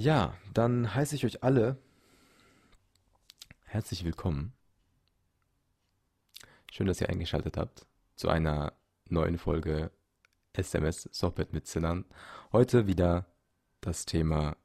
[0.00, 1.76] Ja, dann heiße ich euch alle
[3.64, 4.52] herzlich willkommen.
[6.70, 8.74] Schön, dass ihr eingeschaltet habt zu einer
[9.08, 9.90] neuen Folge
[10.52, 12.04] SMS Sohbet mit Sinan.
[12.52, 13.26] Heute wieder
[13.80, 14.56] das Thema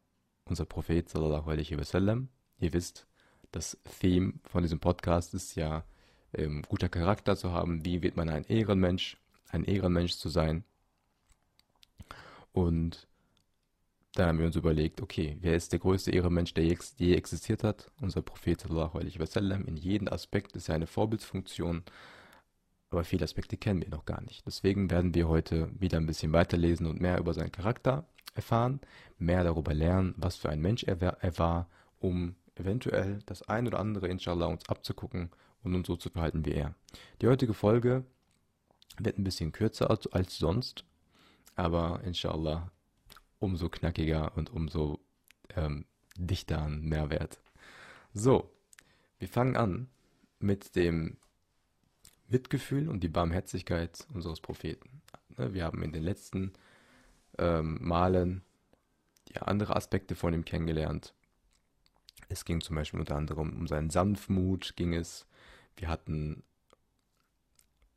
[0.46, 2.29] unser Prophet sallallahu alaihi wasallam.
[2.59, 3.07] Ihr wisst,
[3.52, 5.84] das Theme von diesem Podcast ist ja
[6.34, 7.84] ähm, guter Charakter zu haben.
[7.84, 9.18] Wie wird man ein Ehrenmensch,
[9.50, 10.63] ein Ehrenmensch zu sein?
[12.52, 13.07] Und
[14.14, 17.91] dann haben wir uns überlegt, okay, wer ist der größte Ehrenmensch, der je existiert hat?
[17.99, 19.66] Unser Prophet sallallahu alaihi wasallam.
[19.66, 21.84] In jedem Aspekt ist er eine Vorbildsfunktion,
[22.91, 24.45] aber viele Aspekte kennen wir noch gar nicht.
[24.45, 28.05] Deswegen werden wir heute wieder ein bisschen weiterlesen und mehr über seinen Charakter
[28.36, 28.81] erfahren,
[29.17, 31.67] mehr darüber lernen, was für ein Mensch er, er war,
[32.00, 35.31] um eventuell das ein oder andere, inshallah, uns abzugucken
[35.64, 36.75] und uns so zu verhalten wie er.
[37.22, 38.05] Die heutige Folge
[39.00, 40.86] wird ein bisschen kürzer als, als sonst,
[41.55, 42.72] aber inshallah
[43.43, 44.99] umso knackiger und umso
[45.55, 47.41] ähm, dichter an Mehrwert.
[48.13, 48.52] So,
[49.19, 49.89] wir fangen an
[50.39, 51.17] mit dem
[52.27, 55.02] Mitgefühl und die Barmherzigkeit unseres Propheten.
[55.38, 56.53] Ne, wir haben in den letzten
[57.38, 58.44] ähm, Malen
[59.33, 61.13] ja, andere Aspekte von ihm kennengelernt.
[62.30, 65.28] Es ging zum Beispiel unter anderem um seinen Sanftmut, ging es.
[65.75, 66.44] Wir hatten,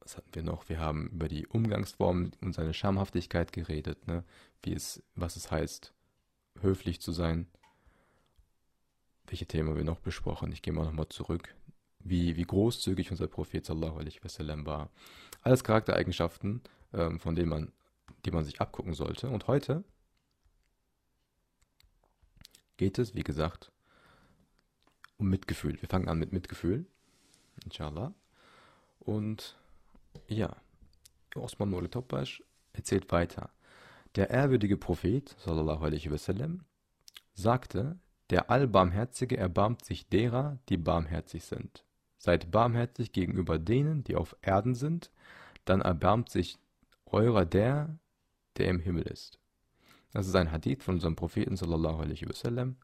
[0.06, 0.68] was hatten wir noch?
[0.68, 4.22] Wir haben über die Umgangsform und seine Schamhaftigkeit geredet, ne?
[4.62, 5.92] wie es, was es heißt,
[6.60, 7.48] höflich zu sein.
[9.26, 10.52] Welche Themen haben wir noch besprochen?
[10.52, 11.56] Ich gehe mal nochmal zurück.
[11.98, 14.90] Wie, wie großzügig unser Prophet sallallahu alaihi wasallam war.
[15.42, 16.62] Alles Charaktereigenschaften,
[16.92, 17.72] ähm, von denen man,
[18.24, 19.28] die man sich abgucken sollte.
[19.28, 19.82] Und heute
[22.76, 23.72] geht es, wie gesagt,
[25.16, 25.82] um Mitgefühl.
[25.82, 26.86] Wir fangen an mit Mitgefühl.
[27.64, 28.14] Inshallah.
[29.00, 29.56] Und
[30.28, 30.56] ja,
[31.34, 33.50] Osman Nuri Topbash erzählt weiter.
[34.14, 36.64] Der ehrwürdige Prophet, sallallahu alaihi wasallam,
[37.34, 37.98] sagte,
[38.30, 41.84] der Allbarmherzige erbarmt sich derer, die barmherzig sind.
[42.18, 45.10] Seid barmherzig gegenüber denen, die auf Erden sind,
[45.64, 46.58] dann erbarmt sich
[47.04, 47.98] eurer der,
[48.56, 49.38] der im Himmel ist.
[50.12, 52.76] Das ist ein Hadith von unserem Propheten, sallallahu alaihi wasallam.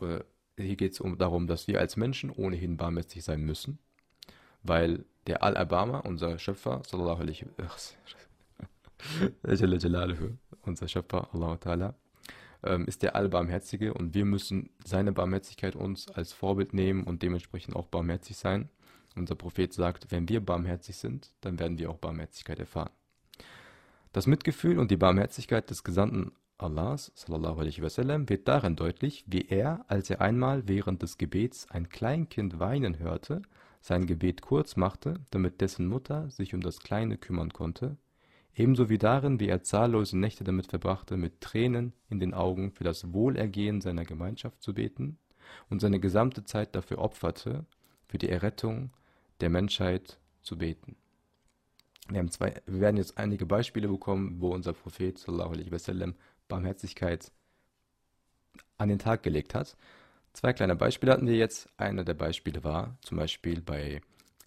[0.00, 0.20] Äh,
[0.56, 3.78] hier geht es um, darum, dass wir als Menschen ohnehin barmherzig sein müssen,
[4.62, 7.46] weil der Al-Abama, unser Schöpfer, sallallahu alaihi
[10.62, 11.94] unser Schöpfer, Allah Ta'ala,
[12.64, 17.76] ähm, ist der Allbarmherzige und wir müssen seine Barmherzigkeit uns als Vorbild nehmen und dementsprechend
[17.76, 18.68] auch barmherzig sein.
[19.16, 22.90] Unser Prophet sagt, wenn wir barmherzig sind, dann werden wir auch Barmherzigkeit erfahren.
[24.12, 29.48] Das Mitgefühl und die Barmherzigkeit des Gesandten Allahs sallallahu alaihi wasallam wird darin deutlich, wie
[29.48, 33.42] er, als er einmal während des Gebets ein Kleinkind weinen hörte,
[33.82, 37.98] sein Gebet kurz machte, damit dessen Mutter sich um das Kleine kümmern konnte,
[38.54, 42.84] ebenso wie darin, wie er zahllose Nächte damit verbrachte, mit Tränen in den Augen für
[42.84, 45.18] das Wohlergehen seiner Gemeinschaft zu beten
[45.68, 47.66] und seine gesamte Zeit dafür opferte,
[48.06, 48.90] für die Errettung
[49.40, 50.96] der Menschheit zu beten.
[52.08, 56.14] Wir, haben zwei, wir werden jetzt einige Beispiele bekommen, wo unser Prophet sallallahu alaihi wasallam
[56.46, 57.32] Barmherzigkeit
[58.76, 59.76] an den Tag gelegt hat.
[60.32, 61.68] Zwei kleine Beispiele hatten wir jetzt.
[61.76, 64.00] Einer der Beispiele war zum Beispiel bei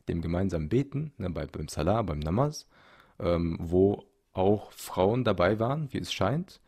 [0.07, 2.67] dem gemeinsamen Beten, ne, bei, beim Salah, beim Namaz,
[3.19, 4.03] ähm, wo
[4.33, 6.59] auch Frauen dabei waren, wie es scheint,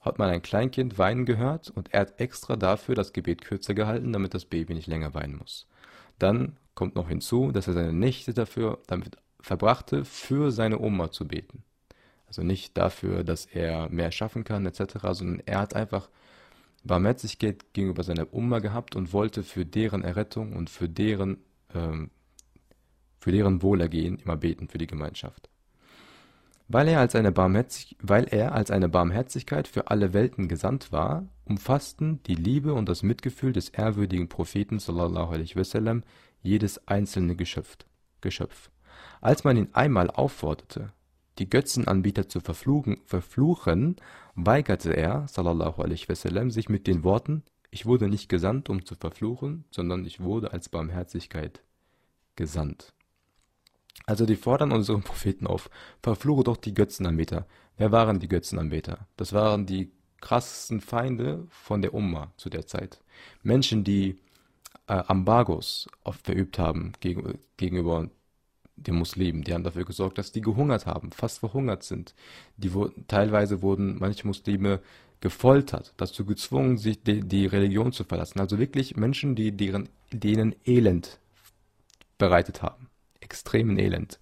[0.00, 4.12] hat man ein Kleinkind weinen gehört und er hat extra dafür das Gebet kürzer gehalten,
[4.12, 5.66] damit das Baby nicht länger weinen muss.
[6.18, 11.26] Dann kommt noch hinzu, dass er seine Nächte dafür damit verbrachte, für seine Oma zu
[11.26, 11.64] beten.
[12.26, 16.08] Also nicht dafür, dass er mehr schaffen kann, etc., sondern er hat einfach
[16.86, 21.38] Barmherzigkeit gegenüber seiner Umma gehabt und wollte für deren Errettung und für deren,
[21.74, 22.10] ähm,
[23.18, 25.48] für deren Wohlergehen immer beten für die Gemeinschaft.
[26.68, 31.28] Weil er, als eine Barmherzig weil er als eine Barmherzigkeit für alle Welten gesandt war,
[31.44, 36.02] umfassten die Liebe und das Mitgefühl des ehrwürdigen Propheten sallallahu alaihi wasallam
[36.42, 37.76] jedes einzelne Geschöpf.
[38.20, 38.70] Geschöpf.
[39.20, 40.92] Als man ihn einmal aufforderte,
[41.38, 43.96] die Götzenanbieter zu verfluchen,
[44.34, 50.04] weigerte er wasallam sich mit den Worten: Ich wurde nicht gesandt, um zu verfluchen, sondern
[50.04, 51.62] ich wurde als Barmherzigkeit
[52.36, 52.92] gesandt.
[54.04, 55.70] Also die fordern unseren Propheten auf:
[56.02, 57.46] Verfluche doch die Götzenanbeter.
[57.76, 59.06] Wer waren die Götzenanbeter?
[59.16, 63.00] Das waren die krassesten Feinde von der Umma zu der Zeit.
[63.42, 64.18] Menschen, die
[64.86, 65.88] äh, Embargos
[66.22, 68.08] verübt haben gegen, gegenüber
[68.76, 69.42] den Muslimen.
[69.42, 72.14] Die haben dafür gesorgt, dass die gehungert haben, fast verhungert sind.
[72.56, 74.80] Die wurden, teilweise wurden manche Muslime
[75.20, 78.40] gefoltert, dazu gezwungen, sich die, die Religion zu verlassen.
[78.40, 81.18] Also wirklich Menschen, die deren, denen Elend
[82.18, 82.88] bereitet haben.
[83.20, 84.20] Extremen Elend.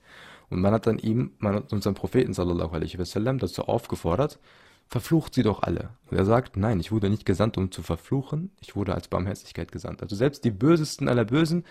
[0.51, 4.39] Und man hat dann ihm, man hat unseren Propheten sallallahu alaihi wasallam dazu aufgefordert,
[4.87, 5.91] verflucht sie doch alle.
[6.11, 9.73] Und er sagt, nein, ich wurde nicht gesandt, um zu verfluchen, ich wurde als Barmherzigkeit
[9.73, 10.03] gesandt.
[10.03, 11.65] Also selbst die Bösesten aller Bösen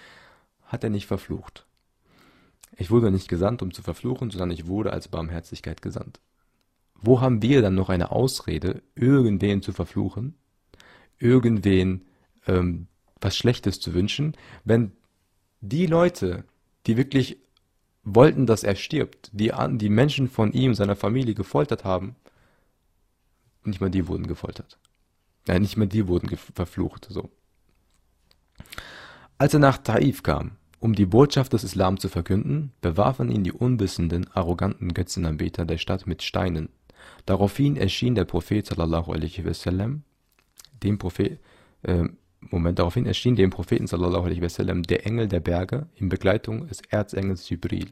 [0.66, 1.66] hat er nicht verflucht.
[2.76, 6.20] Ich wurde nicht gesandt, um zu verfluchen, sondern ich wurde als Barmherzigkeit gesandt.
[6.96, 10.36] Wo haben wir dann noch eine Ausrede, irgendwen zu verfluchen,
[11.20, 12.06] irgendwen
[12.48, 12.88] ähm,
[13.20, 14.94] was Schlechtes zu wünschen, wenn
[15.62, 16.46] die Leute,
[16.88, 17.38] die wirklich
[18.04, 22.16] wollten, dass er stirbt, die, die Menschen von ihm, seiner Familie gefoltert haben,
[23.64, 24.78] nicht mal die wurden gefoltert.
[25.48, 27.30] Ja, nicht mal die wurden verflucht, so.
[29.38, 33.54] Als er nach Taif kam, um die Botschaft des Islam zu verkünden, bewarfen ihn die
[33.54, 36.68] unwissenden, arroganten Götzenanbeter der Stadt mit Steinen.
[37.26, 40.04] Daraufhin erschien der Prophet sallallahu alaihi wasallam,
[40.84, 41.40] dem Prophet,
[41.84, 42.04] äh,
[42.42, 46.82] Moment, daraufhin erschien dem Propheten sallallahu alaihi wasallam der Engel der Berge in Begleitung des
[46.90, 47.88] Erzengels Jibril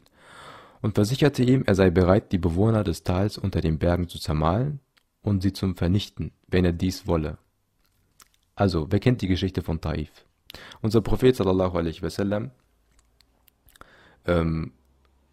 [0.82, 4.82] und versicherte ihm, er sei bereit, die Bewohner des Tals unter den Bergen zu zermahlen
[5.22, 7.38] und sie zum Vernichten, wenn er dies wolle.
[8.54, 10.26] Also, wer kennt die Geschichte von Taif?
[10.82, 12.52] Unser Prophet sallallahu alaihi wasallam
[14.26, 14.72] ähm,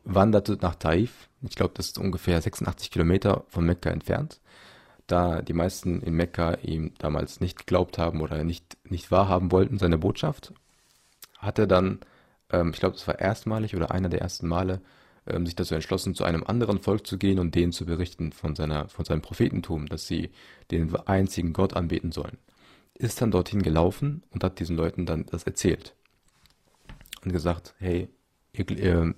[0.05, 1.29] wanderte nach Taif.
[1.43, 4.41] Ich glaube, das ist ungefähr 86 Kilometer von Mekka entfernt.
[5.07, 9.79] Da die meisten in Mekka ihm damals nicht geglaubt haben oder nicht, nicht wahrhaben wollten,
[9.79, 10.53] seine Botschaft,
[11.39, 12.01] hat er dann,
[12.51, 14.81] ähm, ich glaube, das war erstmalig oder einer der ersten Male,
[15.27, 18.55] ähm, sich dazu entschlossen, zu einem anderen Volk zu gehen und denen zu berichten von,
[18.55, 20.31] seiner, von seinem Prophetentum, dass sie
[20.71, 22.39] den einzigen Gott anbeten sollen.
[22.95, 25.95] Ist dann dorthin gelaufen und hat diesen Leuten dann das erzählt.
[27.25, 28.09] Und gesagt, hey,
[28.59, 29.15] ihr, ihr,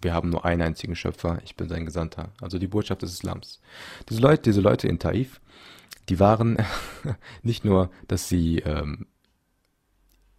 [0.00, 2.32] wir haben nur einen einzigen Schöpfer, ich bin sein Gesandter.
[2.40, 3.60] Also die Botschaft des Islams.
[4.08, 5.40] Diese Leute, diese Leute in Taif,
[6.08, 6.58] die waren
[7.42, 9.06] nicht nur, dass sie ähm,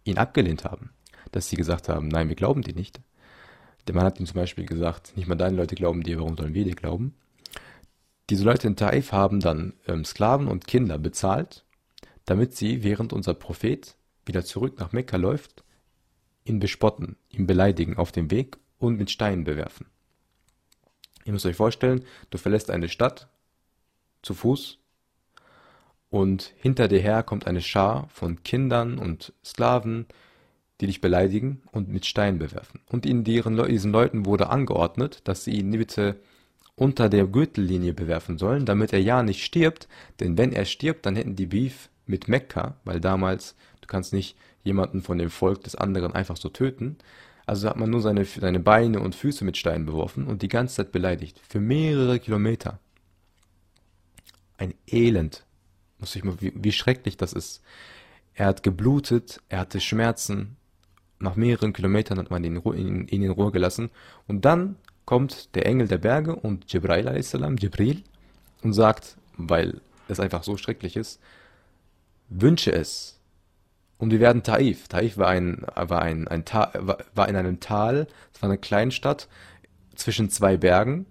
[0.04, 0.90] ihn abgelehnt haben,
[1.32, 3.00] dass sie gesagt haben, nein, wir glauben dir nicht,
[3.86, 6.54] der Mann hat ihm zum Beispiel gesagt, nicht mal deine Leute glauben dir, warum sollen
[6.54, 7.14] wir dir glauben?
[8.28, 11.64] Diese Leute in Taif haben dann ähm, Sklaven und Kinder bezahlt,
[12.24, 15.64] damit sie, während unser Prophet wieder zurück nach Mekka läuft,
[16.50, 19.86] ihn bespotten, ihn beleidigen auf dem Weg und mit Steinen bewerfen.
[21.24, 23.28] Ihr müsst euch vorstellen, du verlässt eine Stadt
[24.22, 24.78] zu Fuß
[26.10, 30.06] und hinter dir her kommt eine Schar von Kindern und Sklaven,
[30.80, 32.80] die dich beleidigen und mit Steinen bewerfen.
[32.86, 36.16] Und deren, diesen Leuten wurde angeordnet, dass sie ihn bitte
[36.74, 39.86] unter der Gürtellinie bewerfen sollen, damit er ja nicht stirbt,
[40.18, 44.36] denn wenn er stirbt, dann hätten die Beef mit Mekka, weil damals, du kannst nicht
[44.62, 46.98] jemanden von dem Volk des anderen einfach so töten,
[47.46, 50.76] also hat man nur seine, seine Beine und Füße mit Steinen beworfen und die ganze
[50.76, 52.78] Zeit beleidigt, für mehrere Kilometer.
[54.56, 55.44] Ein Elend,
[55.98, 57.62] muss ich mal, wie, wie schrecklich das ist.
[58.34, 60.56] Er hat geblutet, er hatte Schmerzen,
[61.18, 63.90] nach mehreren Kilometern hat man ihn in, in den Ruhe gelassen.
[64.26, 68.02] Und dann kommt der Engel der Berge und Jibril a.s., Jibril,
[68.62, 71.20] und sagt, weil es einfach so schrecklich ist,
[72.28, 73.19] wünsche es.
[74.00, 74.88] Und wir werden Taif.
[74.88, 79.28] Taif war ein, war ein, ein war, war in einem Tal, es war eine Kleinstadt
[79.94, 81.04] zwischen zwei Bergen.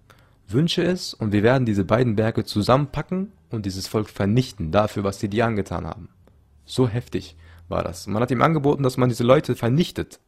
[0.47, 5.19] Wünsche es und wir werden diese beiden Berge zusammenpacken und dieses Volk vernichten dafür, was
[5.19, 6.09] sie dir angetan haben.
[6.65, 7.37] So heftig
[7.67, 8.07] war das.
[8.07, 10.19] Man hat ihm angeboten, dass man diese Leute vernichtet.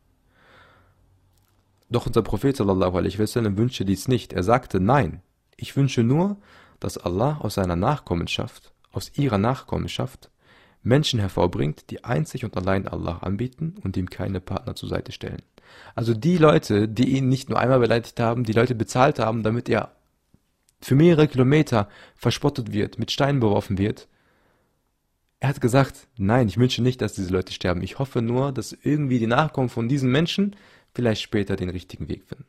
[1.89, 4.33] Doch unser Prophet sallallahu alaihi wasallam wünschte dies nicht.
[4.33, 5.23] Er sagte, nein,
[5.57, 6.37] ich wünsche nur,
[6.79, 10.30] dass Allah aus seiner Nachkommenschaft, aus ihrer Nachkommenschaft,
[10.83, 15.41] Menschen hervorbringt, die einzig und allein Allah anbieten und ihm keine Partner zur Seite stellen.
[15.95, 19.69] Also die Leute, die ihn nicht nur einmal beleidigt haben, die Leute bezahlt haben, damit
[19.69, 19.95] er
[20.81, 24.07] für mehrere Kilometer verspottet wird, mit Steinen beworfen wird,
[25.39, 27.81] er hat gesagt, nein, ich wünsche nicht, dass diese Leute sterben.
[27.81, 30.55] Ich hoffe nur, dass irgendwie die Nachkommen von diesen Menschen
[30.93, 32.45] vielleicht später den richtigen Weg finden.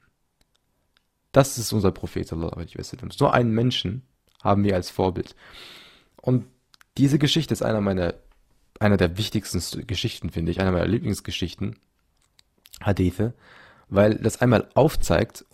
[1.33, 2.29] Das ist unser Prophet.
[2.29, 4.03] So einen Menschen
[4.43, 5.35] haben wir als Vorbild.
[6.21, 6.45] Und
[6.99, 8.15] diese Geschichte ist einer meiner,
[8.83, 11.77] einer der wichtigsten Geschichten, finde ich, einer meiner Lieblingsgeschichten,
[12.81, 13.35] Hadithe,
[13.89, 15.45] weil das einmal aufzeigt,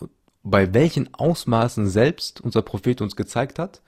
[0.42, 3.82] bei welchen Ausmaßen selbst unser Prophet uns gezeigt hat,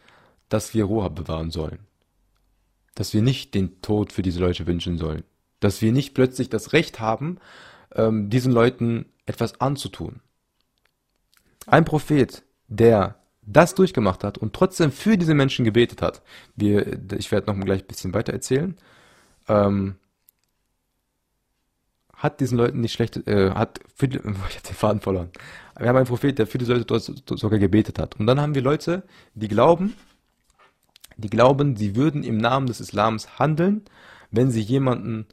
[0.48, 1.80] dass wir Ruhe bewahren sollen
[2.94, 5.24] dass wir nicht den Tod für diese Leute wünschen sollen.
[5.60, 7.38] Dass wir nicht plötzlich das Recht haben,
[7.94, 10.20] ähm, diesen Leuten etwas anzutun.
[11.66, 16.22] Ein Prophet, der das durchgemacht hat und trotzdem für diese Menschen gebetet hat,
[16.56, 18.76] wir, ich werde noch gleich ein bisschen weiter erzählen,
[19.50, 19.96] ähm,
[22.14, 25.30] hat diesen Leuten nicht schlecht, äh, hat für die, ich habe den Faden verloren.
[25.78, 28.18] Wir haben einen Prophet, der für diese Leute sogar gebetet hat.
[28.20, 29.02] Und dann haben wir Leute,
[29.34, 29.94] die glauben,
[31.16, 33.82] die glauben, sie würden im Namen des Islams handeln,
[34.30, 35.26] wenn sie jemanden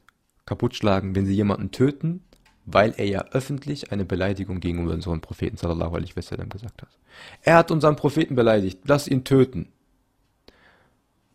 [0.46, 2.24] kaputt schlagen, wenn sie jemanden töten,
[2.64, 6.98] weil er ja öffentlich eine Beleidigung gegen unseren Propheten sallallahu alaihi wasallam gesagt hat.
[7.42, 9.68] Er hat unseren Propheten beleidigt, lass ihn töten.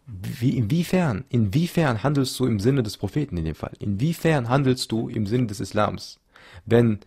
[0.05, 3.72] Wie, inwiefern, inwiefern handelst du im Sinne des Propheten in dem Fall?
[3.79, 6.19] Inwiefern handelst du im Sinne des Islams?
[6.65, 7.00] Wenn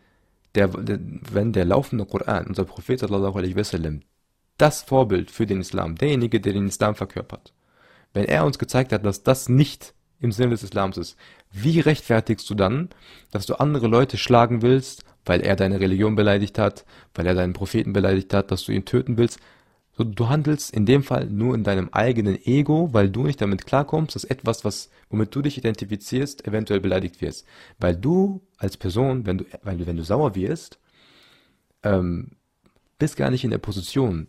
[0.54, 4.00] der, wenn der laufende Koran, unser Prophet sallallahu alaihi wasallam,
[4.56, 7.52] das Vorbild für den Islam, derjenige, der den Islam verkörpert,
[8.14, 11.18] wenn er uns gezeigt hat, dass das nicht im Sinne des Islams ist,
[11.52, 12.88] wie rechtfertigst du dann,
[13.30, 17.52] dass du andere Leute schlagen willst, weil er deine Religion beleidigt hat, weil er deinen
[17.52, 19.38] Propheten beleidigt hat, dass du ihn töten willst?
[19.96, 23.66] So, du handelst in dem Fall nur in deinem eigenen Ego, weil du nicht damit
[23.66, 27.46] klarkommst, dass etwas, was, womit du dich identifizierst, eventuell beleidigt wirst.
[27.78, 30.78] Weil du als Person, wenn du, weil du, wenn du sauer wirst,
[31.82, 32.32] ähm,
[32.98, 34.28] bist gar nicht in der Position,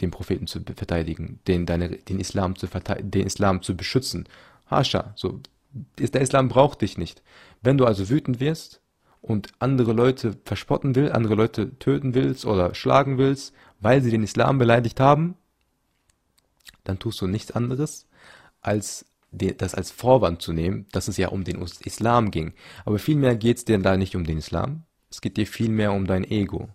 [0.00, 4.28] den Propheten zu verteidigen, den, deine, den Islam zu den Islam zu beschützen.
[4.66, 5.40] Hascha, so,
[5.98, 7.22] der Islam braucht dich nicht.
[7.62, 8.80] Wenn du also wütend wirst
[9.20, 14.22] und andere Leute verspotten willst, andere Leute töten willst oder schlagen willst weil sie den
[14.22, 15.36] Islam beleidigt haben,
[16.84, 18.06] dann tust du nichts anderes,
[18.60, 22.52] als das als Vorwand zu nehmen, dass es ja um den Islam ging.
[22.84, 26.06] Aber vielmehr geht es dir da nicht um den Islam, es geht dir vielmehr um
[26.06, 26.68] dein Ego,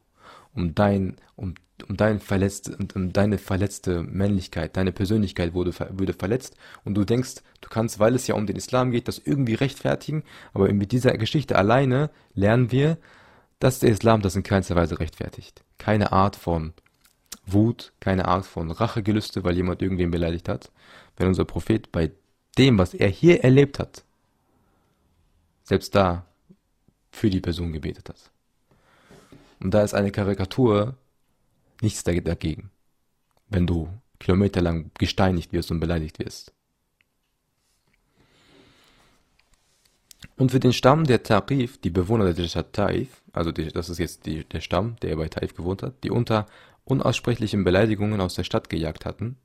[0.53, 1.55] um dein, um,
[1.87, 7.35] um dein verletzte, um deine verletzte Männlichkeit, deine Persönlichkeit wurde, wurde verletzt und du denkst,
[7.61, 11.17] du kannst, weil es ja um den Islam geht, das irgendwie rechtfertigen, aber mit dieser
[11.17, 12.97] Geschichte alleine lernen wir,
[13.59, 15.63] dass der Islam das in keinster Weise rechtfertigt.
[15.77, 16.73] Keine Art von
[17.53, 20.71] Wut, keine Art von Rachegelüste, weil jemand irgendwen beleidigt hat,
[21.17, 22.11] wenn unser Prophet bei
[22.57, 24.03] dem, was er hier erlebt hat,
[25.63, 26.25] selbst da
[27.11, 28.31] für die Person gebetet hat.
[29.59, 30.95] Und da ist eine Karikatur
[31.81, 32.71] nichts dagegen,
[33.49, 33.89] wenn du
[34.19, 36.53] kilometerlang gesteinigt wirst und beleidigt wirst.
[40.37, 43.97] Und für den Stamm der Tarif, die Bewohner der Stadt Taif, also die, das ist
[43.97, 46.47] jetzt die, der Stamm, der bei Taif gewohnt hat, die unter
[46.89, 49.37] unaussprechlichen Beleidigungen aus der Stadt gejagt hatten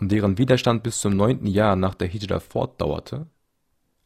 [0.00, 3.26] und deren Widerstand bis zum neunten Jahr nach der Hijra fortdauerte.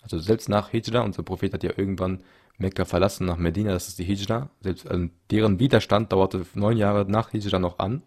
[0.02, 2.22] Also selbst nach Hijra, unser Prophet hat ja irgendwann
[2.56, 7.04] Mekka verlassen nach Medina, das ist die Hijra, selbst also deren Widerstand dauerte neun Jahre
[7.08, 8.02] nach Hijra noch an.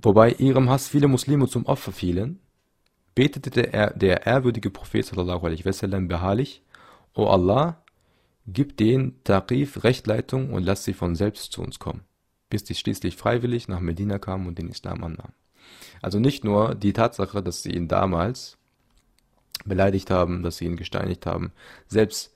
[0.00, 2.40] Wobei ihrem Hass viele Muslime zum Opfer fielen,
[3.14, 6.62] betete der, der ehrwürdige Prophet sallallahu alaihi wasallam beharrlich,
[7.14, 7.82] O Allah,
[8.46, 12.02] gib den Tarif Rechtleitung und lass sie von selbst zu uns kommen
[12.52, 15.32] bis sie schließlich freiwillig nach Medina kamen und den Islam annahmen.
[16.02, 18.58] Also nicht nur die Tatsache, dass sie ihn damals
[19.64, 21.52] beleidigt haben, dass sie ihn gesteinigt haben,
[21.86, 22.30] selbst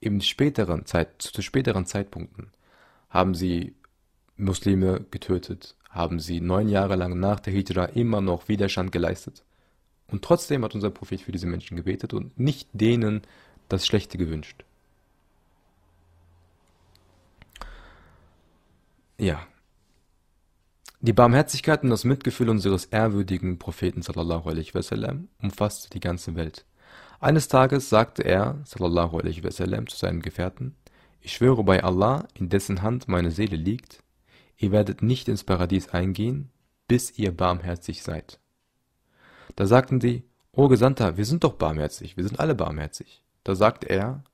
[0.00, 2.50] im späteren Zeit, zu späteren Zeitpunkten
[3.08, 3.74] haben sie
[4.36, 9.42] Muslime getötet, haben sie neun Jahre lang nach der Hijra immer noch Widerstand geleistet.
[10.06, 13.22] Und trotzdem hat unser Prophet für diese Menschen gebetet und nicht denen
[13.70, 14.65] das Schlechte gewünscht.
[19.18, 19.46] Ja.
[21.00, 26.66] Die Barmherzigkeit und das Mitgefühl unseres ehrwürdigen Propheten sallallahu alaihi wasallam umfasste die ganze Welt.
[27.20, 30.76] Eines Tages sagte er sallallahu alaihi wasallam zu seinem Gefährten:
[31.20, 34.02] Ich schwöre bei Allah, in dessen Hand meine Seele liegt,
[34.58, 36.50] ihr werdet nicht ins Paradies eingehen,
[36.88, 38.38] bis ihr barmherzig seid.
[39.54, 43.22] Da sagten sie: O Gesandter, wir sind doch barmherzig, wir sind alle barmherzig.
[43.44, 44.24] Da sagte er: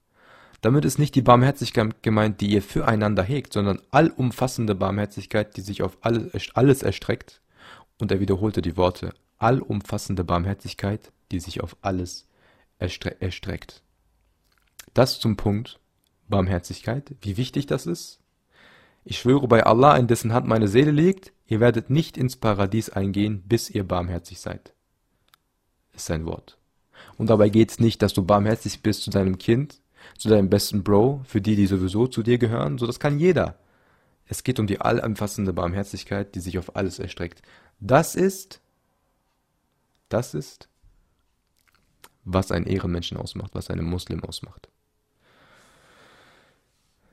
[0.63, 5.83] damit ist nicht die Barmherzigkeit gemeint, die ihr füreinander hegt, sondern allumfassende Barmherzigkeit, die sich
[5.83, 7.43] auf alles erstreckt.
[7.99, 12.29] Und er wiederholte die Worte, allumfassende Barmherzigkeit, die sich auf alles
[12.79, 13.83] erstreckt.
[14.95, 15.81] Das zum Punkt
[16.29, 18.21] Barmherzigkeit, wie wichtig das ist.
[19.05, 22.89] Ich schwöre bei Allah, in dessen Hand meine Seele liegt, ihr werdet nicht ins Paradies
[22.89, 24.75] eingehen, bis ihr barmherzig seid.
[25.93, 26.57] Ist sein Wort.
[27.19, 29.82] Und dabei geht es nicht, dass du barmherzig bist zu deinem Kind,
[30.19, 32.79] zu deinem besten Bro, für die, die sowieso zu dir gehören.
[32.79, 33.57] So, das kann jeder.
[34.27, 37.43] Es geht um die allumfassende Barmherzigkeit, die sich auf alles erstreckt.
[37.81, 38.61] Das ist,
[40.09, 40.69] das ist,
[42.25, 44.69] was einen Ehrenmenschen ausmacht, was einen Muslim ausmacht.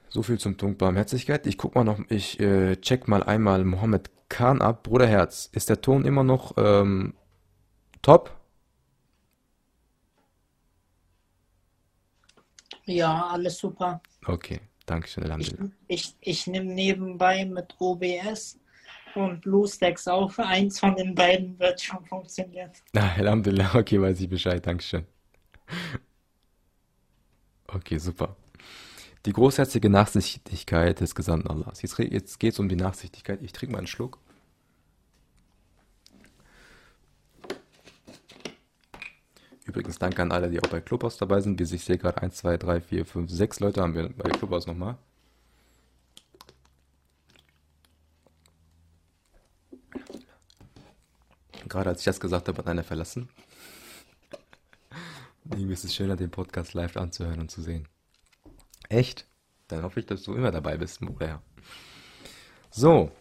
[0.09, 1.45] So viel zum Punkt Barmherzigkeit.
[1.45, 4.83] Ich guck mal noch, ich äh, check mal einmal Mohammed Khan ab.
[4.83, 7.13] Bruder Herz, ist der Ton immer noch ähm,
[8.01, 8.38] top?
[12.89, 14.01] Ja, alles super.
[14.25, 15.53] Okay, danke schön, Ich,
[15.87, 18.59] ich, ich nehme nebenbei mit OBS
[19.13, 20.39] und BlueStacks auf.
[20.39, 22.71] Eins von den beiden wird schon funktionieren.
[22.95, 25.05] Ah, Alhamdulillah, okay, weiß ich Bescheid, danke schön.
[27.67, 28.35] Okay, super.
[29.27, 31.83] Die großherzige Nachsichtigkeit des Gesandten Allahs.
[31.83, 33.43] Jetzt, jetzt geht es um die Nachsichtigkeit.
[33.43, 34.17] Ich trinke mal einen Schluck.
[39.69, 41.59] Übrigens danke an alle, die auch bei Clubhouse dabei sind.
[41.59, 44.65] Wie ich sehe gerade 1, 2, 3, 4, 5, 6 Leute haben wir bei Clubhouse
[44.65, 44.97] nochmal.
[51.67, 53.29] Gerade als ich das gesagt habe, hat einer verlassen.
[55.45, 57.87] Irgendwie ist es schöner, den Podcast live anzuhören und zu sehen.
[58.89, 59.27] Echt?
[59.67, 61.43] Dann hoffe ich, dass du immer dabei bist, Bruder.
[62.71, 63.11] So.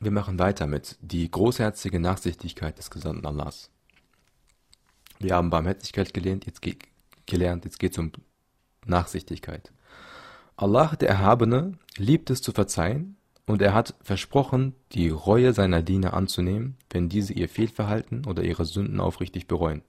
[0.00, 3.70] Wir machen weiter mit die großherzige Nachsichtigkeit des Gesandten Allahs.
[5.18, 6.84] Wir haben Barmherzigkeit gelernt, jetzt geht,
[7.26, 8.12] gelernt, jetzt geht es um
[8.86, 9.72] Nachsichtigkeit.
[10.56, 13.16] Allah, der Erhabene, liebt es zu verzeihen
[13.46, 18.64] und er hat versprochen, die Reue seiner Diener anzunehmen, wenn diese ihr Fehlverhalten oder ihre
[18.64, 19.82] Sünden aufrichtig bereuen.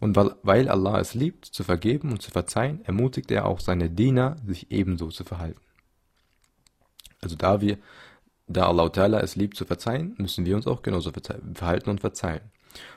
[0.00, 4.36] Und weil Allah es liebt, zu vergeben und zu verzeihen, ermutigt er auch seine Diener,
[4.46, 5.60] sich ebenso zu verhalten.
[7.20, 7.78] Also da wir,
[8.46, 11.10] da Allah Ta'ala es liebt zu verzeihen, müssen wir uns auch genauso
[11.54, 12.42] verhalten und verzeihen.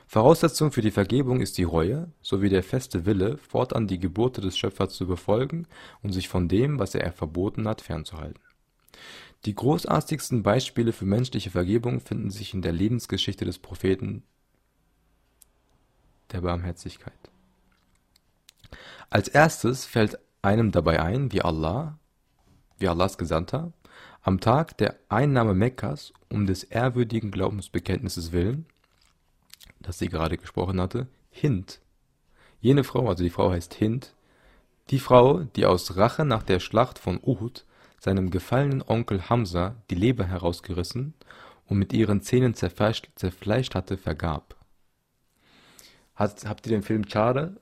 [0.06, 4.58] Voraussetzung für die Vergebung ist die Reue sowie der feste Wille, fortan die Gebote des
[4.58, 5.66] Schöpfers zu befolgen
[6.02, 8.42] und sich von dem, was er verboten hat, fernzuhalten.
[9.44, 14.22] Die großartigsten Beispiele für menschliche Vergebung finden sich in der Lebensgeschichte des Propheten
[16.32, 17.14] der Barmherzigkeit.
[19.08, 21.98] Als erstes fällt einem dabei ein, wie Allah,
[22.78, 23.72] wie Allahs Gesandter,
[24.22, 28.66] am Tag der Einnahme Mekkas um des ehrwürdigen Glaubensbekenntnisses willen,
[29.80, 31.80] das sie gerade gesprochen hatte, Hind,
[32.60, 34.14] jene Frau, also die Frau heißt Hind,
[34.90, 37.64] die Frau, die aus Rache nach der Schlacht von Uhud
[38.00, 41.14] seinem gefallenen Onkel Hamza die Leber herausgerissen
[41.66, 44.56] und mit ihren Zähnen zerfleischt, zerfleischt hatte, vergab.
[46.14, 47.56] Hat, habt ihr den Film Chare?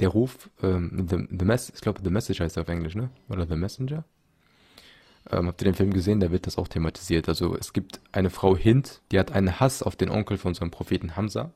[0.00, 3.10] Der Ruf, ähm, the, the Mess, ich glaube The Message heißt er auf Englisch, ne?
[3.28, 4.04] Oder The Messenger?
[5.30, 6.20] Ähm, habt ihr den Film gesehen?
[6.20, 7.28] Da wird das auch thematisiert.
[7.28, 10.70] Also es gibt eine Frau Hind, die hat einen Hass auf den Onkel von unserem
[10.70, 11.52] Propheten Hamza.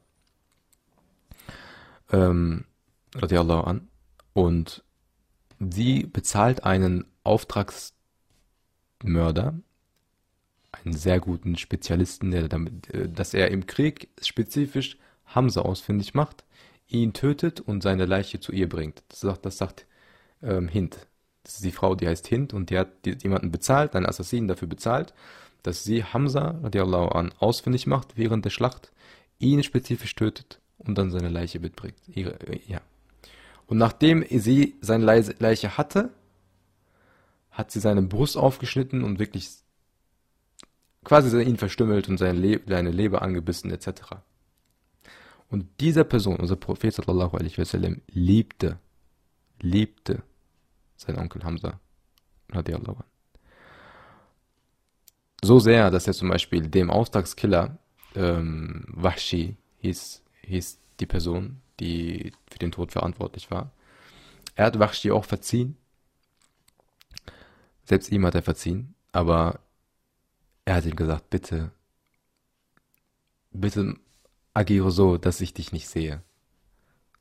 [2.13, 2.65] Ähm,
[3.15, 3.89] radiallahu an.
[4.33, 4.83] Und
[5.59, 7.95] sie bezahlt einen Auftrags
[9.03, 9.55] Mörder,
[10.73, 16.45] einen sehr guten Spezialisten, der damit, äh, dass er im Krieg spezifisch Hamza ausfindig macht,
[16.89, 19.03] ihn tötet und seine Leiche zu ihr bringt.
[19.09, 19.87] Das sagt, das sagt
[20.43, 21.07] ähm, Hind.
[21.43, 24.69] Das ist die Frau, die heißt Hind und die hat jemanden bezahlt, einen Assassinen dafür
[24.69, 25.15] bezahlt,
[25.63, 28.93] dass sie Hamza radiallahu an ausfindig macht während der Schlacht,
[29.39, 31.97] ihn spezifisch tötet und dann seine Leiche mitbringt.
[32.09, 32.81] Ihre, ja.
[33.67, 36.11] Und nachdem sie seine Leiche hatte,
[37.51, 39.51] hat sie seine Brust aufgeschnitten und wirklich
[41.05, 44.03] quasi ihn verstümmelt und seine, Le seine Leber angebissen etc.
[45.49, 48.79] Und dieser Person, unser Prophet sallallahu alaihi wasallam, liebte,
[49.61, 50.23] liebte
[51.01, 51.81] seinen Onkel Hamza.
[55.43, 57.79] So sehr, dass er zum Beispiel dem Auftragskiller
[58.15, 63.71] ähm, Wahshi hieß, hieß die Person, die für den Tod verantwortlich war.
[64.55, 65.77] Er hat Wahshi auch verziehen
[67.91, 69.59] selbst ihm hat er verziehen, aber
[70.65, 71.73] er hat ihm gesagt, bitte,
[73.51, 73.97] bitte
[74.55, 76.23] agiere so, dass ich dich nicht sehe.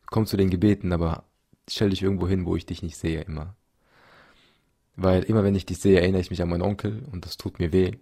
[0.06, 1.24] Komm zu den Gebeten, aber
[1.68, 3.56] stell dich irgendwo hin, wo ich dich nicht sehe immer.
[5.02, 7.58] Weil immer wenn ich dich sehe, erinnere ich mich an meinen Onkel und das tut
[7.60, 7.94] mir weh.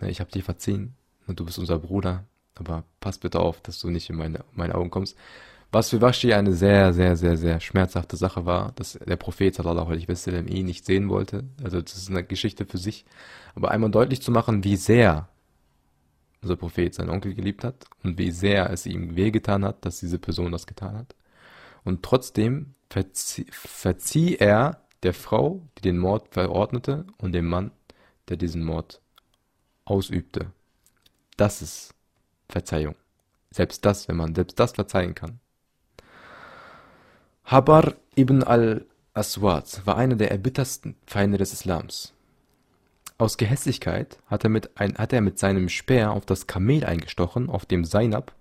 [0.00, 0.94] Ne, ich habe dir verziehen
[1.26, 4.74] und du bist unser Bruder, aber pass bitte auf, dass du nicht in meine, meine
[4.74, 5.16] Augen kommst.
[5.70, 9.90] Was für Washi eine sehr, sehr, sehr, sehr schmerzhafte Sache war, dass der Prophet sallallahu
[9.90, 11.44] alaihi wasallam ihn nicht sehen wollte.
[11.62, 13.04] Also das ist eine Geschichte für sich.
[13.54, 15.28] Aber einmal deutlich zu machen, wie sehr
[16.40, 20.18] unser Prophet seinen Onkel geliebt hat und wie sehr es ihm wehgetan hat, dass diese
[20.18, 21.14] Person das getan hat.
[21.84, 27.70] Und trotzdem verzieh, verzieh er der Frau, die den Mord verordnete, und dem Mann,
[28.28, 29.00] der diesen Mord
[29.84, 30.52] ausübte.
[31.36, 31.94] Das ist
[32.48, 32.94] Verzeihung.
[33.50, 35.40] Selbst das, wenn man selbst das verzeihen kann.
[37.44, 42.14] Habar ibn al-Aswad war einer der erbittersten Feinde des Islams.
[43.18, 47.50] Aus Gehässigkeit hat er, mit ein, hat er mit seinem Speer auf das Kamel eingestochen,
[47.50, 48.34] auf dem Zainab,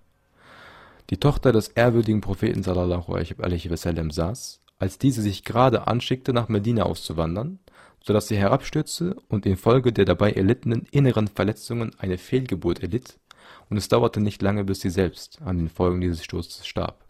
[1.10, 6.50] die Tochter des ehrwürdigen Propheten sallallahu alaihi wasallam saß, als diese sich gerade anschickte, nach
[6.50, 7.60] Medina auszuwandern,
[8.04, 13.20] so dass sie herabstürzte und infolge der dabei erlittenen inneren Verletzungen eine Fehlgeburt erlitt,
[13.70, 17.06] und es dauerte nicht lange, bis sie selbst an den Folgen dieses Sturzes starb.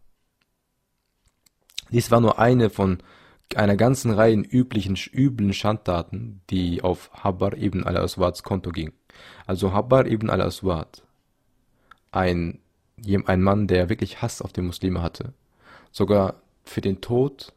[1.91, 2.97] Dies war nur eine von
[3.55, 8.91] einer ganzen Reihe üblichen üblen Schandtaten, die auf Habbar ibn al-Aswads Konto ging.
[9.47, 11.03] Also Habbar ibn al-Aswad,
[12.12, 12.60] ein,
[13.25, 15.34] ein Mann, der wirklich Hass auf die Muslime hatte,
[15.93, 17.53] sogar für den Tod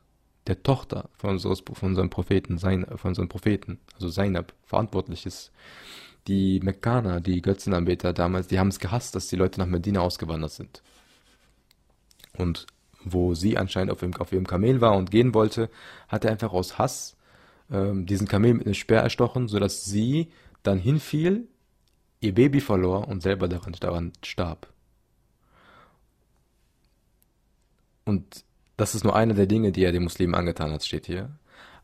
[0.46, 5.52] der Tochter von, unseres, von unserem Propheten, sein, von unserem Propheten, also Seinab, verantwortlich ist.
[6.26, 10.52] Die Mekkaner, die Götzenanbeter damals, die haben es gehasst, dass die Leute nach Medina ausgewandert
[10.52, 10.82] sind.
[12.36, 12.66] Und
[13.04, 15.70] wo sie anscheinend auf ihrem, auf ihrem Kamel war und gehen wollte,
[16.08, 17.16] hat er einfach aus Hass
[17.70, 20.30] ähm, diesen Kamel mit einem Speer erstochen, sodass sie
[20.62, 21.48] dann hinfiel,
[22.20, 24.72] ihr Baby verlor und selber daran, daran starb.
[28.06, 28.44] Und
[28.76, 31.30] das ist nur eine der Dinge, die er den Muslimen angetan hat, steht hier.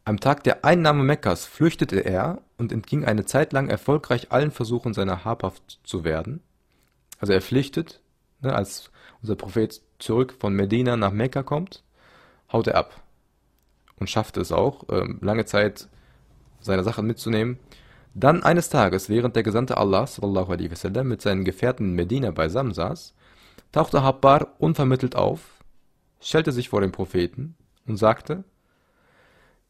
[0.05, 4.94] Am Tag der Einnahme Mekkas flüchtete er und entging eine Zeit lang erfolgreich allen Versuchen,
[4.94, 6.42] seiner habhaft zu werden.
[7.18, 8.00] Also er flüchtet,
[8.40, 8.90] ne, als
[9.22, 11.85] unser Prophet zurück von Medina nach Mekka kommt,
[12.50, 13.03] haut er ab
[13.98, 15.88] und schafft es auch, ähm, lange Zeit
[16.61, 17.59] seine Sachen mitzunehmen.
[18.14, 22.31] Dann eines Tages, während der Gesandte Allah sallallahu alaihi wasallam mit seinen Gefährten in Medina
[22.33, 23.14] beisammen saß,
[23.70, 25.60] tauchte Habbar unvermittelt auf,
[26.21, 27.57] stellte sich vor den Propheten
[27.87, 28.45] und sagte,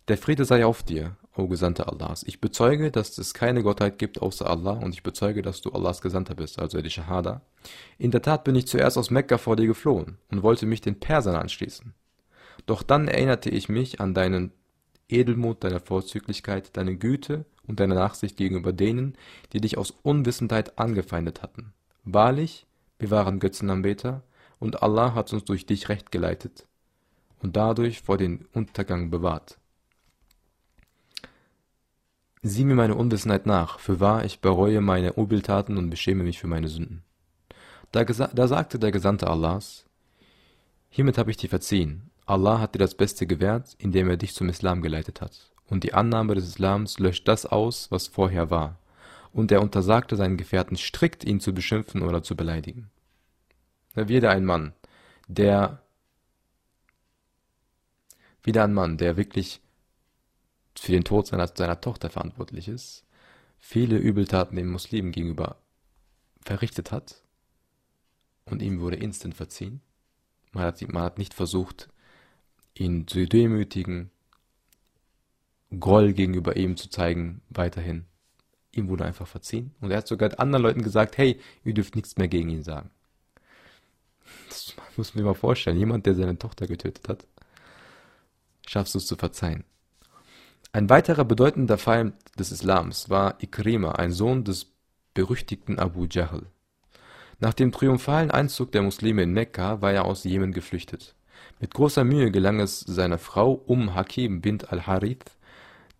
[0.08, 2.24] der Friede sei auf dir, o Gesandter Allahs.
[2.24, 6.00] Ich bezeuge, dass es keine Gottheit gibt außer Allah und ich bezeuge, dass du Allahs
[6.00, 7.42] Gesandter bist, also die Shahada.
[7.98, 10.98] In der Tat bin ich zuerst aus Mekka vor dir geflohen und wollte mich den
[10.98, 11.94] Persern anschließen.
[12.66, 14.52] Doch dann erinnerte ich mich an deinen
[15.08, 19.16] Edelmut, deine Vorzüglichkeit, deine Güte und deine Nachsicht gegenüber denen,
[19.52, 21.72] die dich aus Unwissendheit angefeindet hatten.
[22.04, 22.66] Wahrlich,
[22.98, 24.22] wir waren Götzenanbeter
[24.60, 26.68] und Allah hat uns durch dich recht geleitet
[27.42, 29.58] und dadurch vor den Untergang bewahrt.
[32.42, 36.68] Sieh mir meine Unwissenheit nach, fürwahr, ich bereue meine Übeltaten und beschäme mich für meine
[36.68, 37.02] Sünden.
[37.92, 39.84] Da, da sagte der Gesandte Allahs,
[40.88, 42.10] Hiermit habe ich dir verziehen.
[42.26, 45.50] Allah hat dir das Beste gewährt, indem er dich zum Islam geleitet hat.
[45.68, 48.78] Und die Annahme des Islams löscht das aus, was vorher war.
[49.32, 52.90] Und er untersagte seinen Gefährten strikt, ihn zu beschimpfen oder zu beleidigen.
[53.94, 54.72] Wieder ein Mann,
[55.28, 55.82] der
[58.42, 59.60] wieder ein Mann, der wirklich
[60.78, 63.04] für den Tod seiner, seiner Tochter verantwortlich ist,
[63.58, 65.60] viele Übeltaten den Muslimen gegenüber
[66.40, 67.22] verrichtet hat
[68.46, 69.82] und ihm wurde instant verziehen.
[70.52, 71.88] Man hat, man hat nicht versucht,
[72.74, 74.10] ihn zu demütigen,
[75.78, 78.06] Groll gegenüber ihm zu zeigen, weiterhin.
[78.72, 79.72] Ihm wurde einfach verziehen.
[79.80, 82.90] Und er hat sogar anderen Leuten gesagt, hey, ihr dürft nichts mehr gegen ihn sagen.
[84.48, 85.78] Das muss mir mal vorstellen.
[85.78, 87.26] Jemand, der seine Tochter getötet hat,
[88.66, 89.64] schaffst du es zu verzeihen.
[90.72, 94.72] Ein weiterer bedeutender Feind des Islams war Ikrima, ein Sohn des
[95.14, 96.46] berüchtigten Abu Jahl.
[97.40, 101.16] Nach dem triumphalen Einzug der Muslime in Mekka war er aus Jemen geflüchtet.
[101.58, 105.24] Mit großer Mühe gelang es seiner Frau Umm Hakim bint al-Harith,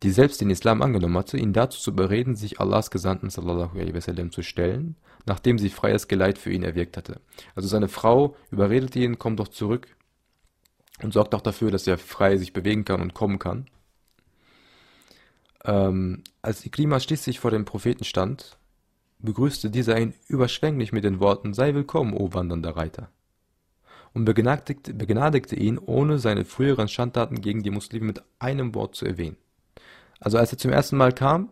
[0.03, 3.95] die selbst den Islam angenommen hatte, ihn dazu zu überreden, sich Allahs Gesandten sallallahu alaihi
[3.95, 7.21] wasallam zu stellen, nachdem sie freies Geleit für ihn erwirkt hatte.
[7.55, 9.89] Also seine Frau überredete ihn, komm doch zurück
[11.03, 13.67] und sorgt auch dafür, dass er frei sich bewegen kann und kommen kann.
[15.65, 18.57] Ähm, als Ikrima schließlich vor dem Propheten stand,
[19.19, 23.11] begrüßte dieser ihn überschwänglich mit den Worten, sei willkommen, o wandernder Reiter,
[24.15, 29.05] und begnadigte, begnadigte ihn, ohne seine früheren Schandtaten gegen die Muslime mit einem Wort zu
[29.05, 29.37] erwähnen.
[30.21, 31.51] Also als er zum ersten Mal kam,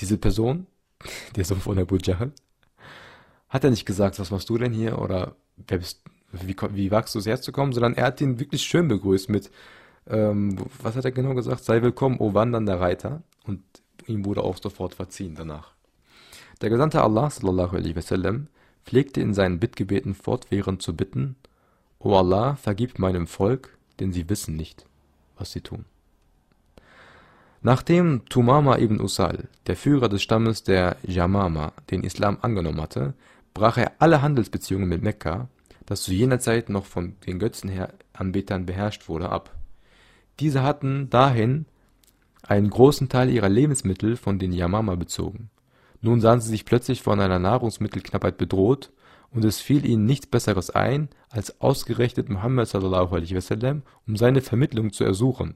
[0.00, 0.66] diese Person,
[1.36, 2.32] der Sohn von Abu Jahl,
[3.48, 7.14] hat er nicht gesagt, was machst du denn hier oder wer bist, wie, wie wagst
[7.14, 9.50] du es herzukommen, sondern er hat ihn wirklich schön begrüßt mit,
[10.06, 11.64] ähm, was hat er genau gesagt?
[11.64, 13.22] Sei willkommen, o wandernder Reiter.
[13.44, 13.62] Und
[14.06, 15.72] ihm wurde auch sofort verziehen danach.
[16.60, 18.48] Der Gesandte Allah sallallahu alaihi wasallam
[18.84, 21.36] pflegte in seinen Bittgebeten fortwährend zu bitten,
[21.98, 24.86] O Allah, vergib meinem Volk, denn sie wissen nicht,
[25.40, 25.84] was sie tun.
[27.62, 33.14] Nachdem Tumama ibn Usal, der Führer des Stammes der Jamama, den Islam angenommen hatte,
[33.52, 35.48] brach er alle Handelsbeziehungen mit Mekka,
[35.84, 39.54] das zu jener Zeit noch von den Götzenanbetern beherrscht wurde, ab.
[40.38, 41.66] Diese hatten dahin
[42.42, 45.50] einen großen Teil ihrer Lebensmittel von den Yamama bezogen.
[46.00, 48.90] Nun sahen sie sich plötzlich von einer Nahrungsmittelknappheit bedroht,
[49.32, 55.04] und es fiel ihnen nichts Besseres ein, als ausgerechnet Muhammad wasallam um seine Vermittlung zu
[55.04, 55.54] ersuchen.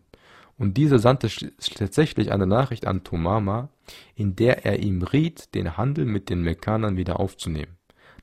[0.57, 1.29] Und dieser sandte
[1.75, 3.71] tatsächlich eine Nachricht an Tumama,
[4.15, 7.77] in der er ihm riet, den Handel mit den Mekkanern wieder aufzunehmen.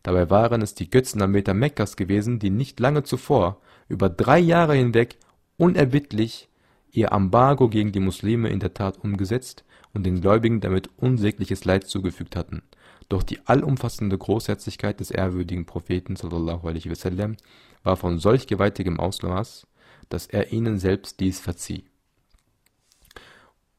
[0.04, 5.18] Dabei waren es die Götzenanbeter Mekkas gewesen, die nicht lange zuvor, über drei Jahre hinweg,
[5.58, 6.48] unerbittlich
[6.92, 11.86] ihr Embargo gegen die Muslime in der Tat umgesetzt und den Gläubigen damit unsägliches Leid
[11.86, 12.64] zugefügt hatten.
[13.12, 17.36] Doch die allumfassende Großherzigkeit des ehrwürdigen Propheten wasallam
[17.84, 19.68] war von solch gewaltigem Ausmaß,
[20.08, 21.84] dass er ihnen selbst dies verzieh.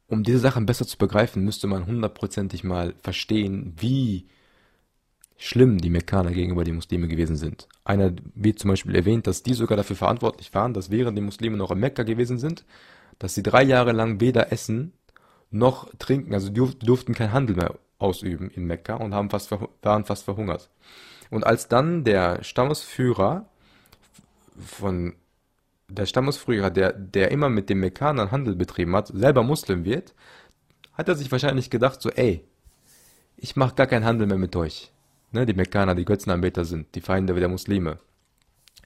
[0.06, 4.26] Um diese Sachen besser zu begreifen, müsste man hundertprozentig mal verstehen, wie
[5.38, 7.68] schlimm die Mekkaner gegenüber den Muslimen gewesen sind.
[7.84, 11.56] Einer wird zum Beispiel erwähnt, dass die sogar dafür verantwortlich waren, dass während die Muslime
[11.56, 12.66] noch in Mekka gewesen sind,
[13.18, 14.92] dass sie drei Jahre lang weder essen
[15.50, 19.50] noch trinken, also durf, durften keinen Handel mehr ausüben in Mekka und haben fast
[19.82, 20.70] waren fast verhungert.
[21.30, 23.46] Und als dann der Stammesführer
[24.58, 25.14] von
[25.88, 30.14] der Stammesführer, der, der immer mit den Mekkanern Handel betrieben hat, selber Muslim wird,
[30.94, 32.44] hat er sich wahrscheinlich gedacht, so, ey,
[33.36, 34.92] ich mache gar keinen Handel mehr mit euch.
[35.32, 37.98] Ne, die Mekkaner, die Götzenanbeter sind, die Feinde der Muslime.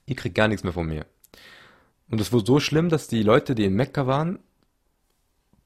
[0.07, 1.07] ihr kriegt gar nichts mehr von mir.
[2.09, 4.39] Und es wurde so schlimm, dass die Leute, die in Mekka waren,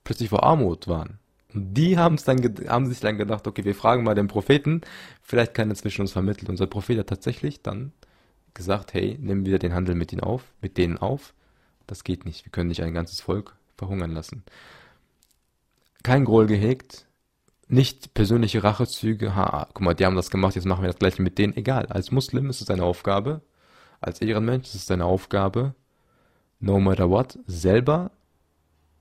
[0.04, 1.18] plötzlich vor Armut waren.
[1.52, 4.82] Die haben es dann haben sich dann gedacht, okay, wir fragen mal den Propheten,
[5.22, 6.48] vielleicht kann er zwischen uns vermitteln.
[6.48, 7.92] Unser Prophet hat tatsächlich dann
[8.54, 11.34] gesagt, hey, nehmen wir den Handel mit ihnen auf, mit denen auf.
[11.86, 12.44] Das geht nicht.
[12.44, 14.44] Wir können nicht ein ganzes Volk verhungern lassen.
[16.02, 17.06] Kein Groll gehegt,
[17.68, 21.22] nicht persönliche Rachezüge, ha, guck mal, die haben das gemacht, jetzt machen wir das gleiche
[21.22, 21.56] mit denen.
[21.56, 23.42] Egal, als Muslim ist es deine Aufgabe,
[24.00, 25.74] als Ehrenmensch ist es deine Aufgabe,
[26.58, 28.10] no matter what, selber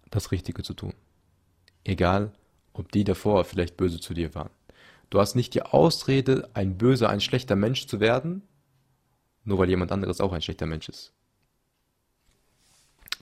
[0.10, 0.94] das Richtige zu tun.
[1.84, 2.32] Egal,
[2.80, 4.50] ob die davor vielleicht böse zu dir waren.
[5.10, 8.44] Du hast nicht die Ausrede, ein böser, ein schlechter Mensch zu werden,
[9.44, 11.14] nur weil jemand anderes auch ein schlechter Mensch ist.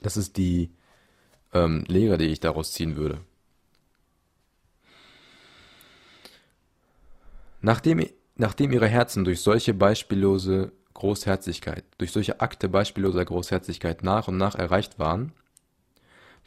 [0.00, 0.70] Das ist die
[1.52, 3.20] ähm, Lehre, die ich daraus ziehen würde.
[7.60, 14.36] Nachdem, nachdem ihre Herzen durch solche beispiellose Großherzigkeit, durch solche Akte beispielloser Großherzigkeit nach und
[14.36, 15.32] nach erreicht waren,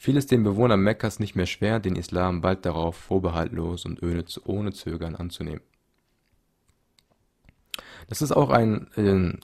[0.02, 4.74] fiel es den Bewohnern Mekkas nicht mehr schwer, den Islam bald darauf vorbehaltlos und ohne
[4.74, 5.62] Zögern anzunehmen.
[8.08, 9.42] Das ist auch ein, ein,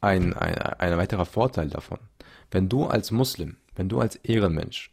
[0.00, 2.00] ein, ein, ein weiterer Vorteil davon.
[2.50, 4.90] Wenn du als Muslim, wenn du als Ehrenmensch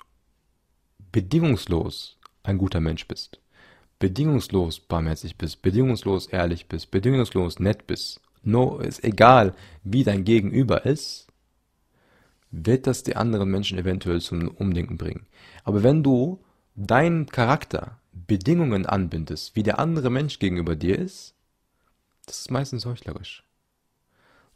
[1.12, 3.42] bedingungslos ein guter Mensch bist,
[3.98, 10.86] bedingungslos barmherzig bist, bedingungslos ehrlich bist, bedingungslos nett bist, no, ist egal, wie dein Gegenüber
[10.86, 11.29] ist,
[12.51, 15.27] wird das die anderen Menschen eventuell zum Umdenken bringen.
[15.63, 16.43] Aber wenn du
[16.75, 21.35] deinen Charakter Bedingungen anbindest, wie der andere Mensch gegenüber dir ist,
[22.25, 23.43] das ist meistens heuchlerisch.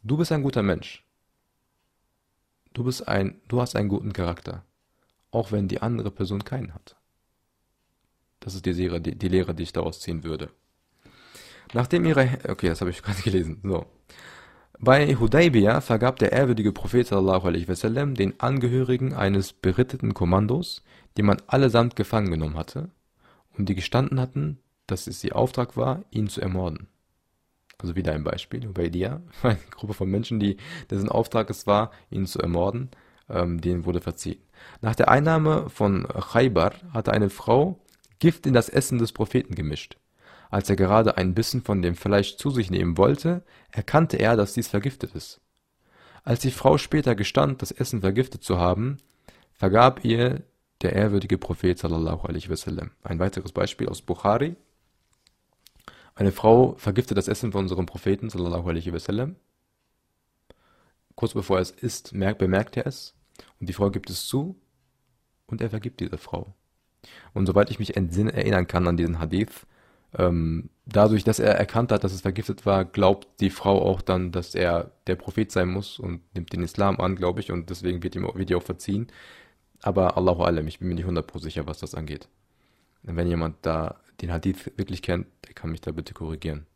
[0.02, 1.04] Du bist ein guter Mensch.
[2.72, 4.64] Du bist ein, du hast einen guten Charakter.
[5.30, 6.96] Auch wenn die andere Person keinen hat.
[8.40, 10.50] Das ist die Lehre, die, die Lehre, die ich daraus ziehen würde.
[11.72, 13.86] Nachdem ihre, okay, das habe ich gerade gelesen, so.
[14.84, 20.82] Bei Hudaybiyah vergab der ehrwürdige Prophet wasallam den Angehörigen eines beritteten Kommandos,
[21.16, 22.90] die man allesamt gefangen genommen hatte
[23.56, 26.88] und die gestanden hatten, dass es ihr Auftrag war, ihn zu ermorden.
[27.78, 30.58] Also wieder ein Beispiel, Ubaidiyah, eine Gruppe von Menschen, die,
[30.90, 32.90] dessen Auftrag es war, ihn zu ermorden,
[33.30, 34.42] ähm, denen wurde verziehen.
[34.82, 37.80] Nach der Einnahme von Khaybar hatte eine Frau
[38.18, 39.96] Gift in das Essen des Propheten gemischt.
[40.54, 44.52] Als er gerade einen Bissen von dem Fleisch zu sich nehmen wollte, erkannte er, dass
[44.52, 45.40] dies vergiftet ist.
[46.22, 48.98] Als die Frau später gestand, das Essen vergiftet zu haben,
[49.52, 50.44] vergab ihr
[50.80, 52.92] der ehrwürdige Prophet sallallahu alaihi wasallam.
[53.02, 54.54] Ein weiteres Beispiel aus Bukhari.
[56.14, 59.34] Eine Frau vergiftet das Essen von unserem Propheten sallallahu alaihi wasallam.
[61.16, 63.16] Kurz bevor er es isst, bemerkt er es
[63.58, 64.54] und die Frau gibt es zu
[65.48, 66.54] und er vergibt dieser Frau.
[67.32, 69.66] Und soweit ich mich erinnern kann an diesen Hadith,
[70.16, 74.32] ähm, dadurch, dass er erkannt hat, dass es vergiftet war, glaubt die Frau auch dann,
[74.32, 78.02] dass er der Prophet sein muss und nimmt den Islam an, glaube ich, und deswegen
[78.02, 79.08] wird ihm wird ihr auch verziehen.
[79.82, 82.28] Aber Allahu Alam, ich bin mir nicht 100% sicher, was das angeht.
[83.02, 86.66] Wenn jemand da den Hadith wirklich kennt, der kann mich da bitte korrigieren.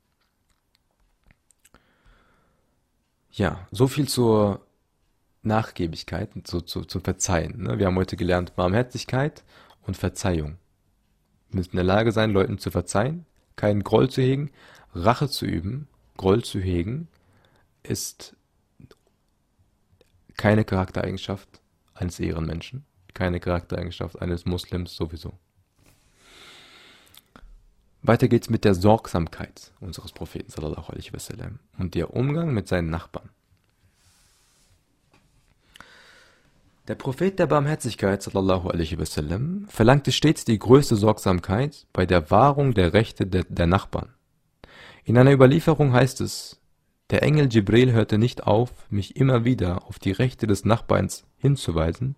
[3.30, 4.66] Ja, so viel zur
[5.42, 7.62] Nachgiebigkeit, zu, zu, zum Verzeihen.
[7.62, 7.78] Ne?
[7.78, 9.44] Wir haben heute gelernt Barmherzigkeit
[9.82, 10.58] und Verzeihung.
[11.48, 13.24] Wir müssen in der Lage sein, Leuten zu verzeihen,
[13.58, 14.50] keinen Groll zu hegen,
[14.94, 17.08] Rache zu üben, Groll zu hegen,
[17.82, 18.34] ist
[20.36, 21.60] keine Charaktereigenschaft
[21.94, 25.34] eines Ehrenmenschen, keine Charaktereigenschaft eines Muslims sowieso.
[28.02, 32.90] Weiter geht's mit der Sorgsamkeit unseres Propheten sallallahu alaihi wasallam und der Umgang mit seinen
[32.90, 33.28] Nachbarn.
[36.88, 42.72] Der Prophet der Barmherzigkeit sallallahu alaihi wasallam verlangte stets die größte Sorgsamkeit bei der Wahrung
[42.72, 44.14] der Rechte der, Nachbarn.
[45.04, 46.62] In einer Überlieferung heißt es,
[47.10, 52.16] der Engel Jibril hörte nicht auf, mich immer wieder auf die Rechte des Nachbarns hinzuweisen,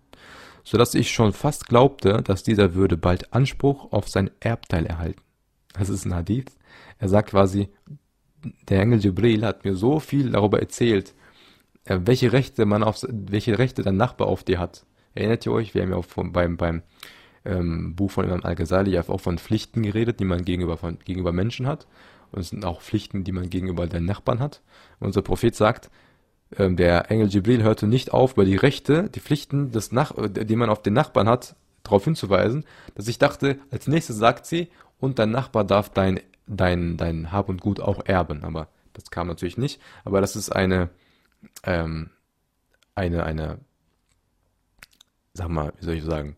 [0.63, 5.21] so dass ich schon fast glaubte, dass dieser würde bald Anspruch auf sein Erbteil erhalten.
[5.73, 6.57] Das ist ein Hadith.
[6.97, 7.67] Er sagt quasi,
[8.69, 11.20] der Engel Jibril hat mir so viel darüber erzählt, äh,
[11.85, 14.85] welche Rechte man auf, welche Rechte dein Nachbar auf dir hat.
[15.13, 15.73] Erinnert ihr euch?
[15.73, 16.83] Wir haben ja auch von, beim, beim
[17.43, 21.67] ähm, Buch von Imam Al-Ghazali auch von Pflichten geredet, die man gegenüber, von, gegenüber Menschen
[21.67, 21.87] hat.
[22.31, 24.61] Und es sind auch Pflichten, die man gegenüber deinen Nachbarn hat.
[24.99, 25.89] unser Prophet sagt,
[26.57, 30.55] ähm, der Engel Jibril hörte nicht auf, über die Rechte, die Pflichten, des Nach die
[30.55, 32.65] man auf den Nachbarn hat, darauf hinzuweisen,
[32.95, 37.49] dass ich dachte, als nächstes sagt sie, und dein Nachbar darf dein, dein, dein Hab
[37.49, 38.43] und Gut auch erben.
[38.43, 39.81] Aber das kam natürlich nicht.
[40.05, 40.89] Aber das ist eine,
[41.63, 42.09] ähm,
[42.95, 43.59] eine, eine,
[45.33, 46.35] sag mal, wie soll ich sagen,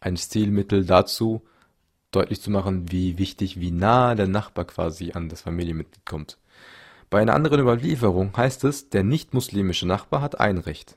[0.00, 1.42] ein Stilmittel dazu,
[2.10, 6.38] deutlich zu machen, wie wichtig, wie nah der Nachbar quasi an das Familienmitglied kommt.
[7.10, 10.96] Bei einer anderen Überlieferung heißt es, der nicht-muslimische Nachbar hat ein Recht.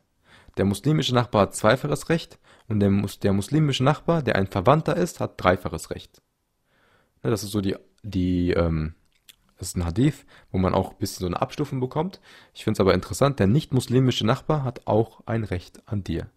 [0.57, 2.89] Der muslimische Nachbar hat zweifaches Recht und der,
[3.21, 6.21] der muslimische Nachbar, der ein Verwandter ist, hat dreifaches Recht.
[7.23, 8.95] Ne, das ist so die, die ähm,
[9.57, 12.21] das ist ein Hadith, wo man auch ein bisschen so eine Abstufung bekommt.
[12.53, 16.27] Ich finde es aber interessant, der nicht-muslimische Nachbar hat auch ein Recht an dir.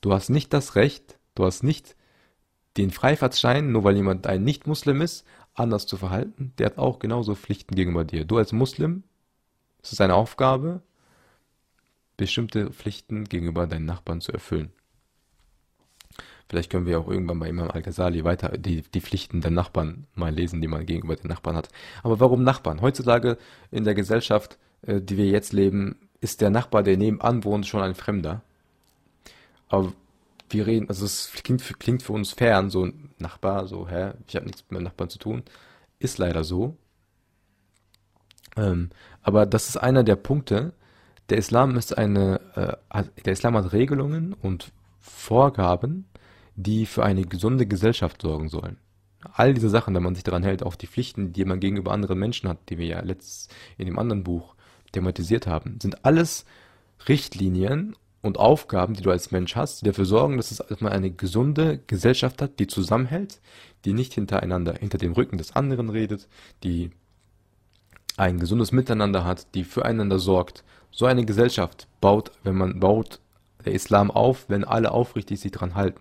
[0.00, 1.96] Du hast nicht das Recht, du hast nicht
[2.76, 6.52] den Freifahrtschein, nur weil jemand ein Nicht-Muslim ist, anders zu verhalten.
[6.58, 8.24] Der hat auch genauso Pflichten gegenüber dir.
[8.24, 9.02] Du als Muslim,
[9.82, 10.82] es ist deine Aufgabe,
[12.16, 14.72] bestimmte Pflichten gegenüber deinen Nachbarn zu erfüllen.
[16.50, 20.34] Vielleicht können wir auch irgendwann bei Imam Al-Ghazali weiter die, die Pflichten der Nachbarn mal
[20.34, 21.68] lesen, die man gegenüber den Nachbarn hat.
[22.02, 22.80] Aber warum Nachbarn?
[22.80, 23.38] Heutzutage
[23.70, 27.82] in der Gesellschaft, äh, die wir jetzt leben, ist der Nachbar, der nebenan wohnt, schon
[27.82, 28.42] ein Fremder.
[29.68, 29.92] Aber
[30.48, 34.34] wir reden, also es klingt, klingt für uns fern, so ein Nachbar, so, hä, ich
[34.34, 35.44] habe nichts mit meinem Nachbarn zu tun.
[36.00, 36.76] Ist leider so.
[38.56, 38.90] Ähm,
[39.22, 40.72] aber das ist einer der Punkte.
[41.28, 42.40] Der Islam ist eine,
[42.92, 46.06] äh, der Islam hat Regelungen und Vorgaben,
[46.62, 48.78] die für eine gesunde Gesellschaft sorgen sollen.
[49.32, 52.18] All diese Sachen, wenn man sich daran hält, auch die Pflichten, die man gegenüber anderen
[52.18, 54.54] Menschen hat, die wir ja letzt in dem anderen Buch
[54.92, 56.46] thematisiert haben, sind alles
[57.08, 60.92] Richtlinien und Aufgaben, die du als Mensch hast, die dafür sorgen, dass, es, dass man
[60.92, 63.40] eine gesunde Gesellschaft hat, die zusammenhält,
[63.84, 66.28] die nicht hintereinander, hinter dem Rücken des anderen redet,
[66.62, 66.90] die
[68.16, 70.64] ein gesundes Miteinander hat, die füreinander sorgt.
[70.90, 73.20] So eine Gesellschaft baut, wenn man baut
[73.64, 76.00] der Islam auf, wenn alle aufrichtig sich dran halten.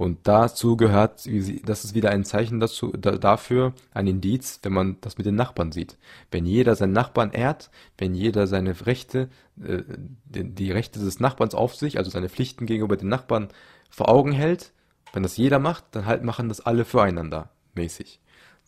[0.00, 1.28] Und dazu gehört,
[1.66, 5.34] das ist wieder ein Zeichen dazu, da, dafür, ein Indiz, wenn man das mit den
[5.34, 5.98] Nachbarn sieht.
[6.30, 9.28] Wenn jeder seinen Nachbarn ehrt, wenn jeder seine Rechte,
[9.62, 9.82] äh,
[10.24, 13.48] die, die Rechte des Nachbarns auf sich, also seine Pflichten gegenüber den Nachbarn
[13.90, 14.72] vor Augen hält,
[15.12, 18.20] wenn das jeder macht, dann halt machen das alle füreinander mäßig.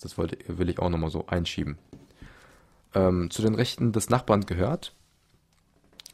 [0.03, 1.79] Das wollte, will ich auch nochmal so einschieben.
[2.95, 4.93] Ähm, zu den Rechten des Nachbarn gehört,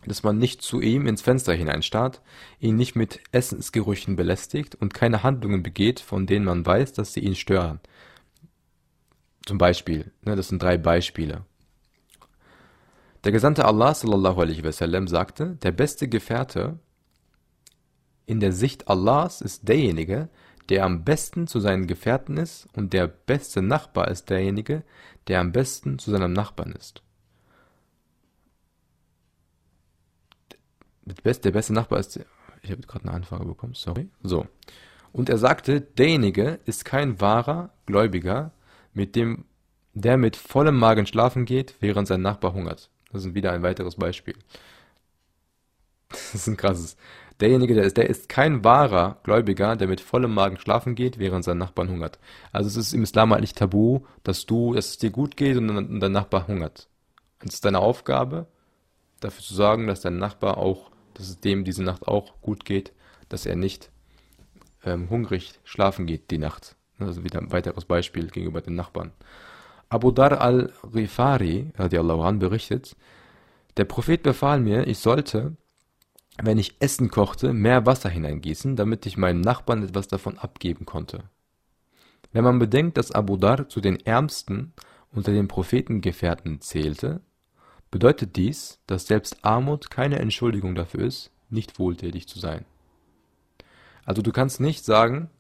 [0.09, 2.23] dass man nicht zu ihm ins Fenster hineinstarrt,
[2.59, 7.21] ihn nicht mit Essensgerüchen belästigt und keine Handlungen begeht, von denen man weiß, dass sie
[7.21, 7.81] ihn stören.
[9.47, 11.45] Zum Beispiel, ne, das sind drei Beispiele.
[13.25, 16.79] Der Gesandte Allah sallallahu alaihi wasallam sagte, der beste Gefährte
[18.27, 20.29] in der Sicht Allahs ist derjenige,
[20.69, 24.85] der am besten zu seinen Gefährten ist und der beste Nachbar ist derjenige,
[25.27, 27.03] der am besten zu seinem Nachbarn ist.
[31.15, 32.21] Der beste Nachbar ist.
[32.63, 34.09] Ich habe gerade eine Anfrage bekommen, sorry.
[34.23, 34.47] So.
[35.13, 38.53] Und er sagte, derjenige ist kein wahrer Gläubiger,
[38.93, 39.45] mit dem,
[39.95, 42.91] der mit vollem Magen schlafen geht, während sein Nachbar hungert.
[43.13, 44.35] Das ist wieder ein weiteres Beispiel.
[46.11, 46.97] Das ist ein krasses.
[47.41, 51.45] Derjenige, der ist, der ist kein wahrer Gläubiger, der mit vollem Magen schlafen geht, während
[51.45, 52.19] sein Nachbar hungert.
[52.51, 56.01] Also es ist im Islam eigentlich tabu, dass du, dass es dir gut geht und
[56.01, 56.89] dein Nachbar hungert.
[57.41, 58.47] Und es ist deine Aufgabe,
[59.21, 62.93] dafür zu sorgen, dass dein Nachbar auch dass es dem diese Nacht auch gut geht,
[63.29, 63.91] dass er nicht
[64.85, 66.77] ähm, hungrig schlafen geht die Nacht.
[66.99, 69.13] Also wieder ein weiteres Beispiel gegenüber den Nachbarn.
[69.89, 72.97] Abu Dar al-Rifari, radiallahu an, berichtet,
[73.77, 75.57] der Prophet befahl mir, ich sollte,
[76.41, 81.25] wenn ich Essen kochte, mehr Wasser hineingießen, damit ich meinem Nachbarn etwas davon abgeben konnte.
[82.33, 84.73] Wenn man bedenkt, dass Abu Dar zu den Ärmsten
[85.11, 87.21] unter den Prophetengefährten zählte,
[87.91, 92.65] bedeutet dies, dass selbst Armut keine Entschuldigung dafür ist, nicht wohltätig zu sein.
[94.05, 95.31] Also du kannst nicht sagen,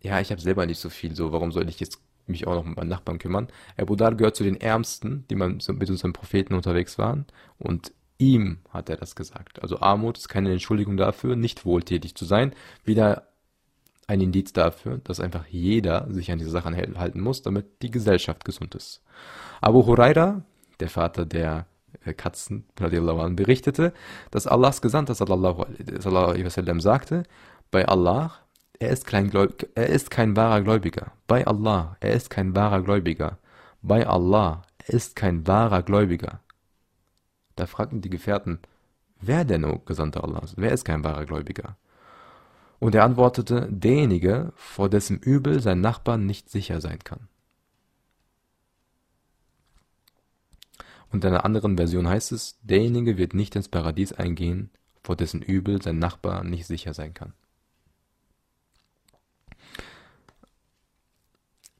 [0.00, 2.64] ja, ich habe selber nicht so viel, so warum soll ich jetzt mich auch noch
[2.64, 3.48] um meinen Nachbarn kümmern?
[3.76, 7.26] Abu Dhar gehört zu den Ärmsten, die mit unseren Propheten unterwegs waren
[7.58, 9.62] und ihm hat er das gesagt.
[9.62, 12.54] Also Armut ist keine Entschuldigung dafür, nicht wohltätig zu sein.
[12.84, 13.28] Wieder
[14.06, 18.44] ein Indiz dafür, dass einfach jeder sich an diese Sachen halten muss, damit die Gesellschaft
[18.44, 19.02] gesund ist.
[19.60, 20.44] Abu Huraira
[20.84, 21.66] der Vater der
[22.04, 23.92] äh, Katzen, berichtete,
[24.30, 27.22] dass Allahs Gesandter sallallahu alaihi wasallam sagte,
[27.70, 28.32] bei Allah,
[28.78, 31.12] er ist, kein er ist kein wahrer Gläubiger.
[31.26, 33.38] Bei Allah, er ist kein wahrer Gläubiger.
[33.80, 36.40] Bei Allah, er ist kein wahrer Gläubiger.
[37.56, 38.58] Da fragten die Gefährten,
[39.20, 41.76] wer denn, o Gesandter Allahs, wer ist kein wahrer Gläubiger?
[42.78, 47.28] Und er antwortete, derjenige, vor dessen Übel sein Nachbar nicht sicher sein kann.
[51.14, 55.42] Und in einer anderen Version heißt es, derjenige wird nicht ins Paradies eingehen, vor dessen
[55.42, 57.34] Übel sein Nachbar nicht sicher sein kann.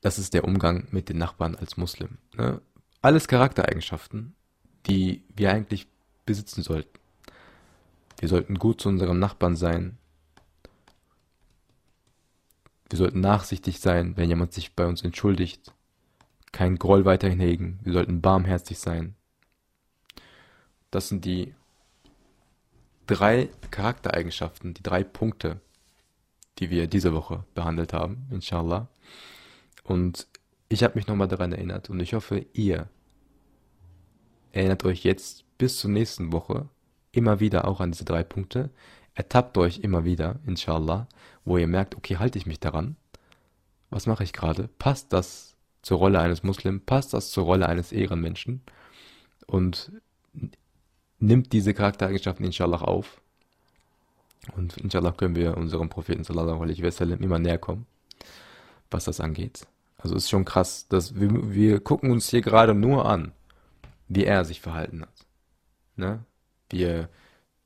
[0.02, 2.18] Das ist der Umgang mit den Nachbarn als Muslim.
[2.36, 2.60] Ne?
[3.02, 4.36] Alles Charaktereigenschaften,
[4.86, 5.88] die wir eigentlich
[6.24, 6.96] besitzen sollten.
[8.20, 9.98] Wir sollten gut zu unseren Nachbarn sein.
[12.88, 15.74] Wir sollten nachsichtig sein, wenn jemand sich bei uns entschuldigt.
[16.52, 17.80] Kein Groll weiterhin hegen.
[17.82, 19.16] Wir sollten barmherzig sein
[20.94, 21.52] Das sind die
[23.08, 25.60] drei Charaktereigenschaften, die drei Punkte,
[26.60, 28.86] die wir diese Woche behandelt haben, inshallah.
[29.82, 30.28] Und
[30.68, 32.88] ich habe mich nochmal daran erinnert und ich hoffe, ihr
[34.52, 36.68] erinnert euch jetzt bis zur nächsten Woche
[37.10, 38.70] immer wieder auch an diese drei Punkte.
[39.14, 41.08] Ertappt euch immer wieder, inshallah,
[41.44, 42.94] wo ihr merkt, okay, halte ich mich daran?
[43.90, 44.68] Was mache ich gerade?
[44.78, 46.84] Passt das zur Rolle eines Muslims?
[46.86, 48.62] Passt das zur Rolle eines Ehrenmenschen?
[49.48, 49.90] Und
[51.18, 53.20] nimmt diese Charaktereigenschaften inshallah auf.
[54.56, 57.86] Und inshallah können wir unserem Propheten sallallahu alaihi wasallam immer näher kommen,
[58.90, 59.66] was das angeht.
[59.96, 63.32] Also ist schon krass, dass wir, wir gucken uns hier gerade nur an,
[64.08, 65.26] wie er sich verhalten hat.
[65.96, 66.24] Ne?
[66.68, 67.08] Wir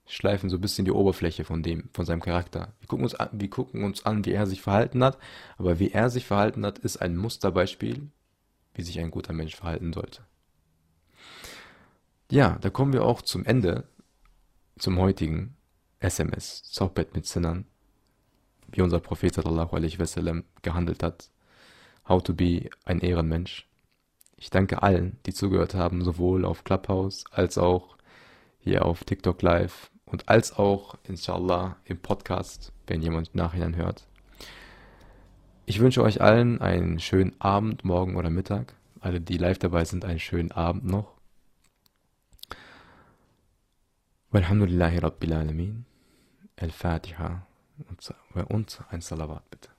[0.07, 2.73] schleifen so ein bisschen die Oberfläche von dem, von seinem Charakter.
[2.81, 5.19] Wir gucken uns an, wir gucken uns an, wie er sich verhalten hat,
[5.59, 8.09] aber wie er sich verhalten hat, ist ein Musterbeispiel,
[8.75, 10.23] wie sich ein guter Mensch verhalten sollte.
[12.31, 13.85] Ja, da kommen wir auch zum Ende,
[14.79, 15.57] zum heutigen
[15.99, 17.65] SMS, Sohbet mit Sinnern,
[18.71, 21.31] wie unser Prophet sallallahu alaihi wasallam gehandelt hat,
[22.07, 23.67] how to be ein Ehrenmensch.
[24.37, 27.97] Ich danke allen, die zugehört haben, sowohl auf Clubhouse als auch
[28.59, 34.07] hier auf TikTok Live und als auch, inshallah, im Podcast, wenn jemand nachhinein hört.
[35.65, 38.75] Ich wünsche euch allen einen schönen Abend, morgen oder Mittag.
[39.01, 41.18] Alle, die live dabei sind, einen schönen Abend noch.
[44.35, 45.83] والحمد لله رب العالمين.
[46.63, 47.49] الفاتحة
[48.37, 49.78] وأنت und ein Salawat bitte